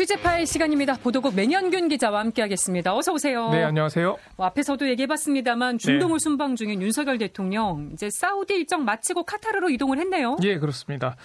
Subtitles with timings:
[0.00, 0.94] 취재파의 시간입니다.
[0.94, 2.96] 보도국 매년균 기자와 함께하겠습니다.
[2.96, 3.50] 어서 오세요.
[3.50, 4.16] 네, 안녕하세요.
[4.38, 6.22] 뭐 앞에서도 얘기해봤습니다만 중동을 네.
[6.22, 10.38] 순방 중인 윤석열 대통령 이제 사우디 일정 마치고 카타르로 이동을 했네요.
[10.42, 11.16] 예, 그렇습니다.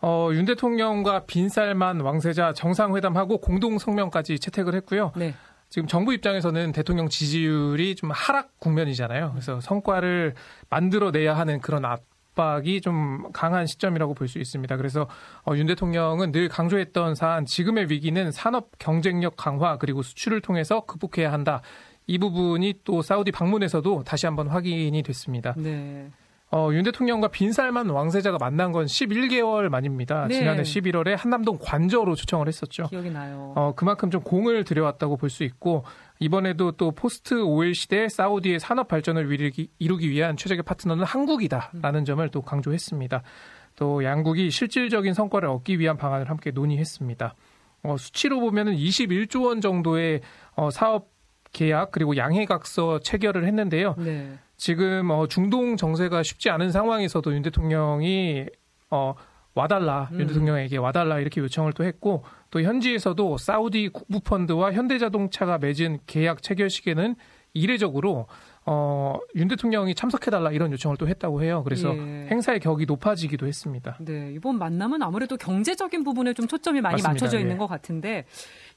[0.00, 5.10] 어, 윤 대통령과 빈살만 왕세자 정상회담하고 공동 성명까지 채택을 했고요.
[5.16, 5.34] 네.
[5.68, 9.30] 지금 정부 입장에서는 대통령 지지율이 좀 하락 국면이잖아요.
[9.32, 10.34] 그래서 성과를
[10.68, 12.02] 만들어내야 하는 그런 압
[12.40, 14.76] 박이 좀 강한 시점이라고 볼 수 있습니다.
[14.76, 15.08] 그래서
[15.46, 21.32] 어, 윤 대통령은 늘 강조했던 사안 지금의 위기는 산업 경쟁력 강화 그리고 수출을 통해서 극복해야
[21.32, 21.62] 한다.
[22.06, 25.54] 이 부분이 또 사우디 방문에서도 다시 한번 확인이 됐습니다.
[25.56, 26.10] 네.
[26.52, 30.26] 어, 윤 대통령과 빈살만 왕세자가 만난 건 11개월 만입니다.
[30.26, 30.34] 네.
[30.34, 32.88] 지난해 11월에 한남동 관저로 초청을 했었죠.
[32.88, 33.52] 기억이 나요.
[33.54, 35.84] 어, 그만큼 좀 공을 들여왔다고 볼 수 있고
[36.18, 42.04] 이번에도 또 포스트 오일 시대 사우디의 산업 발전을 이루기, 이루기 위한 최적의 파트너는 한국이다라는 음.
[42.04, 43.22] 점을 또 강조했습니다.
[43.76, 47.34] 또 양국이 실질적인 성과를 얻기 위한 방안을 함께 논의했습니다.
[47.84, 50.20] 어, 수치로 보면은 21조 원 정도의
[50.56, 51.08] 어, 사업
[51.52, 53.94] 계약 그리고 양해각서 체결을 했는데요.
[53.98, 54.38] 네.
[54.56, 58.46] 지금 어, 중동 정세가 쉽지 않은 상황에서도 윤 대통령이
[58.90, 59.14] 어,
[59.54, 60.20] 와달라 음.
[60.20, 67.16] 윤 대통령에게 와달라 이렇게 요청을 또 했고 또 현지에서도 사우디 국부펀드와 현대자동차가 맺은 계약 체결식에는
[67.52, 68.26] 이례적으로
[68.72, 71.62] 어, 윤 대통령이 참석해달라 이런 요청을 또 했다고 해요.
[71.64, 72.28] 그래서 예.
[72.30, 73.96] 행사의 격이 높아지기도 했습니다.
[73.98, 77.10] 네, 이번 만남은 아무래도 경제적인 부분에 좀 초점이 많이 맞습니다.
[77.10, 77.58] 맞춰져 있는 예.
[77.58, 78.26] 것 같은데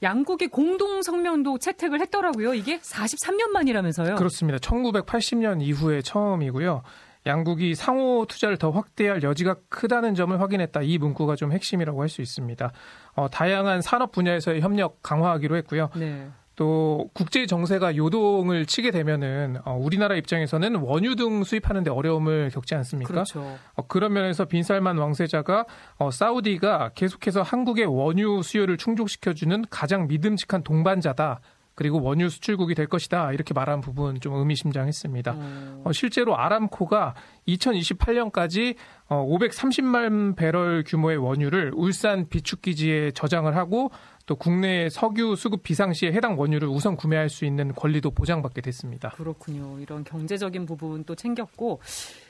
[0.02, 2.54] 양국이 공동 성명도 채택을 했더라고요.
[2.54, 4.16] 이게 43년 만이라면서요?
[4.16, 4.58] 그렇습니다.
[4.58, 6.82] 1980년 이후에 처음이고요.
[7.26, 10.82] 양국이 상호 투자를 더 확대할 여지가 크다는 점을 확인했다.
[10.82, 12.72] 이 문구가 좀 핵심이라고 할 수 있습니다.
[13.14, 15.90] 어, 다양한 산업 분야에서의 협력 강화하기로 했고요.
[15.94, 16.28] 네.
[16.56, 23.12] 또 국제 정세가 요동을 치게 되면은 어, 우리나라 입장에서는 원유 등 수입하는데 어려움을 겪지 않습니까?
[23.12, 23.56] 그렇죠.
[23.74, 25.66] 어, 그런 면에서 빈살만 왕세자가
[25.96, 31.40] 어, 사우디가 계속해서 한국의 원유 수요를 충족시켜주는 가장 믿음직한 동반자다.
[31.74, 35.32] 그리고 원유 수출국이 될 것이다 이렇게 말한 부분 좀 의미심장했습니다.
[35.32, 35.82] 음.
[35.84, 37.14] 어, 실제로 아람코가
[37.48, 38.76] 2028년까지
[39.08, 43.90] 어, 530만 배럴 규모의 원유를 울산 비축 기지에 저장을 하고
[44.26, 49.10] 또 국내 석유 수급 비상시에 해당 원유를 우선 구매할 수 있는 권리도 보장받게 됐습니다.
[49.10, 49.78] 그렇군요.
[49.80, 51.80] 이런 경제적인 부분 또 챙겼고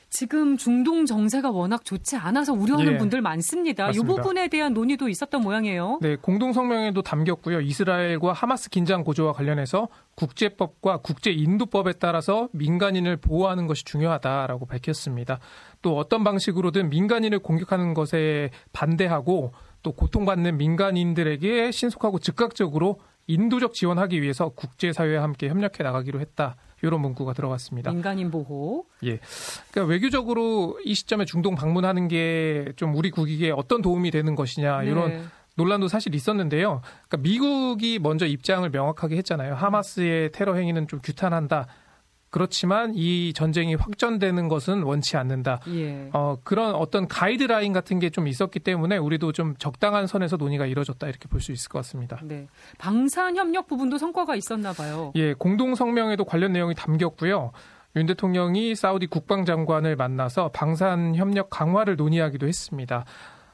[0.09, 3.87] 지금 중동 정세가 워낙 좋지 않아서 우려하는 예, 분들 많습니다.
[3.87, 4.13] 맞습니다.
[4.13, 5.99] 이 부분에 대한 논의도 있었던 모양이에요.
[6.01, 7.61] 네, 공동 성명에도 담겼고요.
[7.61, 15.39] 이스라엘과 하마스 긴장 고조와 관련해서 국제법과 국제 인도법에 따라서 민간인을 보호하는 것이 중요하다라고 밝혔습니다.
[15.81, 19.51] 또 어떤 방식으로든 민간인을 공격하는 것에 반대하고
[19.85, 26.55] 또 고통받는 민간인들에게 신속하고 즉각적으로 인도적 지원하기 위해서 국제사회와 함께 협력해 나가기로 했다.
[26.81, 27.91] 이런 문구가 들어갔습니다.
[27.91, 28.85] 민간인 보호.
[29.03, 29.19] 예.
[29.69, 35.09] 그러니까 외교적으로 이 시점에 중동 방문하는 게 좀 우리 국익에 어떤 도움이 되는 것이냐 이런
[35.09, 35.21] 네.
[35.55, 36.81] 논란도 사실 있었는데요.
[37.07, 39.53] 그러니까 미국이 먼저 입장을 명확하게 했잖아요.
[39.53, 41.67] 하마스의 테러 행위는 좀 규탄한다.
[42.35, 45.61] 그렇지만 이 전쟁이 확전되는 것은 원치 않는다.
[45.69, 46.09] 예.
[46.11, 51.07] 어, 그런 어떤 가이드라인 같은 게 좀 있었기 때문에 우리도 좀 적당한 선에서 논의가 이루어졌다
[51.07, 52.19] 이렇게 볼 수 있을 것 같습니다.
[52.23, 52.47] 네.
[52.77, 55.13] 방산 협력 부분도 성과가 있었나 봐요.
[55.15, 57.53] 예, 공동 성명에도 관련 내용이 담겼고요.
[57.95, 63.05] 윤 대통령이 사우디 국방장관을 만나서 방산 협력 강화를 논의하기도 했습니다.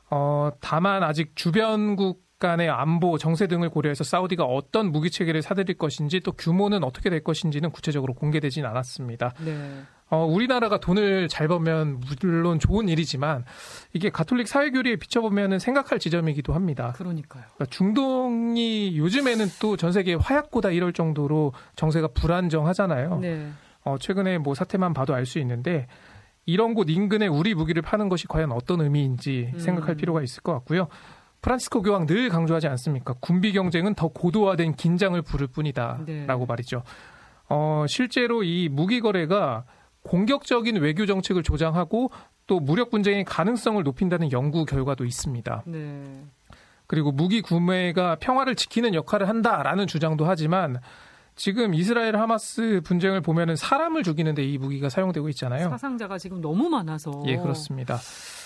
[0.09, 6.19] 어, 다만 아직 주변국 간의 안보, 정세 등을 고려해서 사우디가 어떤 무기 체계를 사들일 것인지
[6.19, 9.33] 또 규모는 어떻게 될 것인지는 구체적으로 공개되진 않았습니다.
[9.45, 9.83] 네.
[10.09, 13.45] 어, 우리나라가 돈을 잘 벌면 물론 좋은 일이지만
[13.93, 16.93] 이게 가톨릭 사회교리에 비춰보면 생각할 지점이기도 합니다.
[16.97, 17.43] 그러니까요.
[17.55, 23.19] 그러니까 중동이 요즘에는 또 전 세계 화약고다 이럴 정도로 정세가 불안정하잖아요.
[23.19, 23.49] 네.
[23.83, 25.87] 어, 최근에 뭐 사태만 봐도 알 수 있는데
[26.45, 29.97] 이런 곳 인근에 우리 무기를 파는 것이 과연 어떤 의미인지 생각할 음.
[29.97, 30.87] 필요가 있을 것 같고요.
[31.41, 33.15] 프란시스코 교황 늘 강조하지 않습니까?
[33.19, 36.45] 군비 경쟁은 더 고도화된 긴장을 부를 뿐이다라고 네.
[36.47, 36.83] 말이죠.
[37.49, 39.65] 어, 실제로 이 무기 거래가
[40.03, 42.11] 공격적인 외교 정책을 조장하고
[42.47, 45.63] 또 무력 분쟁의 가능성을 높인다는 연구 결과도 있습니다.
[45.65, 46.23] 네.
[46.87, 50.79] 그리고 무기 구매가 평화를 지키는 역할을 한다라는 주장도 하지만
[51.41, 55.71] 지금 이스라엘 하마스 분쟁을 보면은 사람을 죽이는데 이 무기가 사용되고 있잖아요.
[55.71, 57.23] 사상자가 지금 너무 많아서.
[57.25, 57.97] 예, 그렇습니다.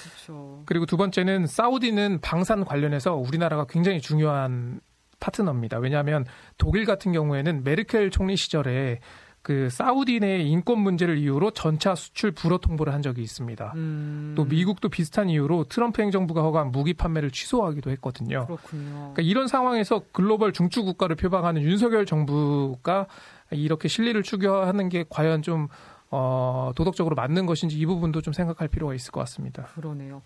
[0.05, 0.63] 그렇죠.
[0.65, 4.79] 그리고 두 번째는 사우디는 방산 관련해서 우리나라가 굉장히 중요한
[5.19, 5.79] 파트너입니다.
[5.79, 6.23] 왜냐하면
[6.57, 9.01] 독일 같은 경우에는 메르켈 총리 시절에
[9.45, 13.73] 그 사우디 내 인권 문제를 이유로 전차 수출 불허 통보를 한 적이 있습니다.
[13.75, 14.33] 음.
[14.35, 18.47] 또 미국도 비슷한 이유로 트럼프 행정부가 허가한 무기 판매를 취소하기도 했거든요.
[18.47, 18.91] 그렇군요.
[19.13, 23.05] 그러니까 이런 상황에서 글로벌 중추 국가를 표방하는 윤석열 정부가
[23.51, 25.67] 이렇게 실리를 추구하는 게 과연 좀
[26.09, 29.65] 어, 도덕적으로 맞는 것인지 이 부분도 좀 생각할 필요가 있을 것 같습니다.
[29.75, 30.23] 그러네요.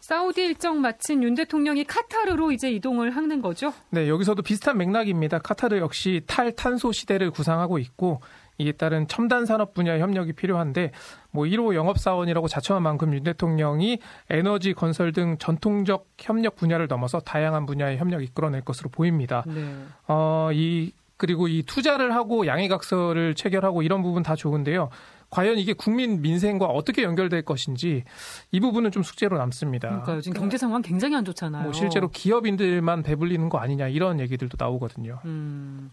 [0.00, 3.72] 사우디 일정 마친 윤 대통령이 카타르로 이제 이동을 하는 거죠?
[3.90, 5.38] 네, 여기서도 비슷한 맥락입니다.
[5.38, 8.20] 카타르 역시 탈탄소 시대를 구상하고 있고
[8.60, 10.92] 이에 따른 첨단 산업 분야 협력이 필요한데
[11.30, 13.98] 뭐 1호 영업사원이라고 자처한 만큼 윤 대통령이
[14.28, 19.44] 에너지 건설 등 전통적 협력 분야를 넘어서 다양한 분야의 협력을 이끌어낼 것으로 보입니다.
[19.46, 19.74] 네.
[20.08, 24.88] 어, 이 그리고 이 투자를 하고 양해각서를 체결하고 이런 부분 다 좋은데요.
[25.28, 28.04] 과연 이게 국민 민생과 어떻게 연결될 것인지
[28.50, 29.88] 이 부분은 좀 숙제로 남습니다.
[29.88, 30.20] 그러니까요.
[30.22, 31.64] 지금 경제 상황 굉장히 안 좋잖아요.
[31.64, 35.20] 뭐 실제로 기업인들만 배불리는 거 아니냐 이런 얘기들도 나오거든요.
[35.26, 35.90] 음.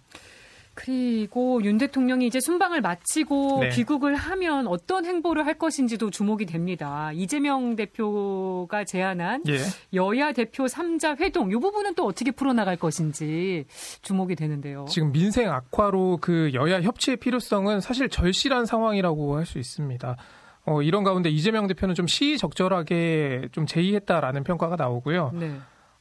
[0.77, 3.69] 그리고 윤 대통령이 이제 순방을 마치고 네.
[3.69, 7.11] 귀국을 하면 어떤 행보를 할 것인지도 주목이 됩니다.
[7.15, 9.57] 이재명 대표가 제안한 예.
[9.95, 13.65] 여야 대표 3자 회동 이 부분은 또 어떻게 풀어나갈 것인지
[14.03, 14.85] 주목이 되는데요.
[14.87, 20.17] 지금 민생 악화로 그 여야 협치의 필요성은 사실 절실한 상황이라고 할 수 있습니다.
[20.65, 25.31] 어, 이런 가운데 이재명 대표는 좀 시의적절하게 좀 제의했다라는 평가가 나오고요.
[25.33, 25.55] 네.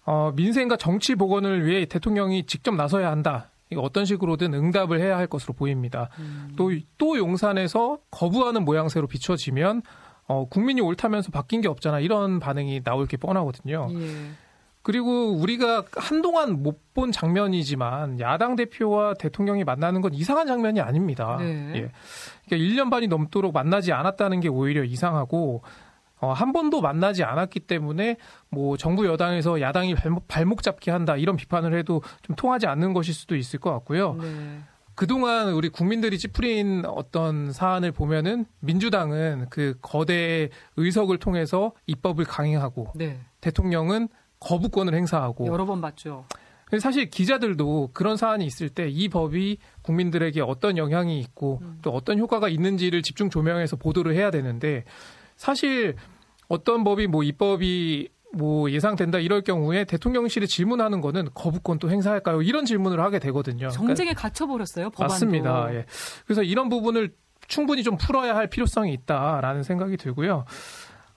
[0.04, 3.52] 어, 민생과 정치 복원을 위해 대통령이 직접 나서야 한다.
[3.76, 6.08] 어떤 식으로든 응답을 해야 할 것으로 보입니다.
[6.18, 6.52] 음.
[6.56, 9.82] 또, 또 용산에서 거부하는 모양새로 비춰지면
[10.28, 12.00] 어, 국민이 옳다면서 바뀐 게 없잖아.
[12.00, 13.88] 이런 반응이 나올 게 뻔하거든요.
[13.92, 14.30] 예.
[14.82, 21.36] 그리고 우리가 한동안 못 본 장면이지만 야당 대표와 대통령이 만나는 건 이상한 장면이 아닙니다.
[21.38, 21.72] 네.
[21.74, 21.90] 예.
[22.46, 25.62] 그러니까 1년 반이 넘도록 만나지 않았다는 게 오히려 이상하고
[26.20, 28.16] 어, 한 번도 만나지 않았기 때문에
[28.50, 33.14] 뭐 정부 여당에서 야당이 발목, 발목 잡기 한다 이런 비판을 해도 좀 통하지 않는 것일
[33.14, 34.14] 수도 있을 것 같고요.
[34.14, 34.60] 네.
[34.94, 40.48] 그동안 우리 국민들이 찌푸린 어떤 사안을 보면은 민주당은 그 거대
[40.78, 43.20] 의석을 통해서 입법을 강행하고 네.
[43.42, 44.08] 대통령은
[44.40, 46.24] 거부권을 행사하고 여러 번 봤죠.
[46.80, 51.78] 사실 기자들도 그런 사안이 있을 때 이 법이 국민들에게 어떤 영향이 있고 음.
[51.82, 54.84] 또 어떤 효과가 있는지를 집중 조명해서 보도를 해야 되는데
[55.36, 55.94] 사실
[56.48, 62.42] 어떤 법이 뭐 입법이 뭐 예상된다 이럴 경우에 대통령실에 질문하는 거는 거부권 또 행사할까요?
[62.42, 63.68] 이런 질문을 하게 되거든요.
[63.70, 64.90] 정쟁에 그러니까 갇혀버렸어요.
[64.90, 65.12] 법안도.
[65.12, 65.74] 맞습니다.
[65.74, 65.86] 예.
[66.24, 67.14] 그래서 이런 부분을
[67.48, 70.44] 충분히 좀 풀어야 할 필요성이 있다라는 생각이 들고요.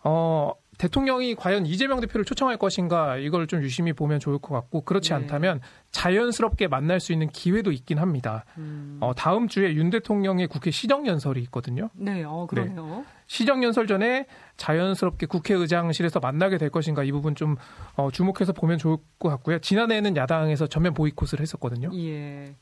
[0.03, 5.09] 어, 대통령이 과연 이재명 대표를 초청할 것인가 이걸 좀 유심히 보면 좋을 것 같고 그렇지
[5.09, 5.15] 네.
[5.15, 5.59] 않다면
[5.91, 8.45] 자연스럽게 만날 수 있는 기회도 있긴 합니다.
[8.57, 8.97] 음.
[9.01, 11.89] 어, 다음 주에 윤 대통령의 국회 시정연설이 있거든요.
[11.93, 12.85] 네, 어, 그러네요.
[12.85, 13.05] 네.
[13.27, 17.57] 시정연설 전에 자연스럽게 국회의장실에서 만나게 될 것인가 이 부분 좀
[17.95, 19.59] 어, 주목해서 보면 좋을 것 같고요.
[19.59, 21.91] 지난해에는 야당에서 전면 보이콧을 했었거든요.
[21.93, 22.55] 예.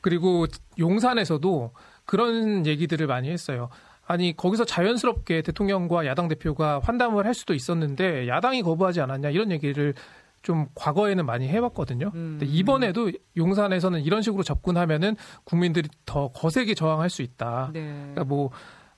[0.00, 0.46] 그리고
[0.78, 1.72] 용산에서도
[2.04, 3.68] 그런 얘기들을 많이 했어요.
[4.08, 9.92] 아니 거기서 자연스럽게 대통령과 야당 대표가 환담을 할 수도 있었는데 야당이 거부하지 않았냐 이런 얘기를
[10.40, 12.06] 좀 과거에는 많이 해봤거든요.
[12.14, 12.38] 음.
[12.38, 15.14] 근데 이번에도 용산에서는 이런 식으로 접근하면은
[15.44, 17.70] 국민들이 더 거세게 저항할 수 있다.
[17.74, 17.80] 네.
[17.82, 18.50] 그러니까 뭐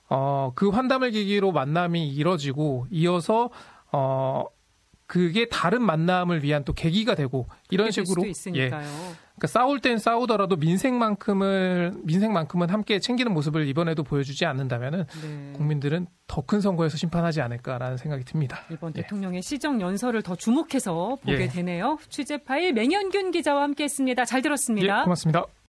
[0.07, 3.49] 어, 그 환담을 계기로 만남이 이뤄지고 이어서
[3.91, 4.45] 어
[5.11, 8.23] 그게 다른 만남을 위한 또 계기가 되고 이런 식으로
[8.55, 8.69] 예.
[8.69, 15.53] 그러니까 싸울 땐 싸우더라도 민생만큼을 민생만큼은 함께 챙기는 모습을 이번에도 보여주지 않는다면은 네.
[15.57, 18.61] 국민들은 더 큰 선거에서 심판하지 않을까라는 생각이 듭니다.
[18.71, 19.01] 이번 예.
[19.01, 21.47] 대통령의 시정 연설을 더 주목해서 보게 예.
[21.49, 21.97] 되네요.
[22.07, 24.23] 취재 파일 맹현균 기자와 함께했습니다.
[24.23, 24.99] 잘 들었습니다.
[24.99, 25.43] 예, 고맙습니다.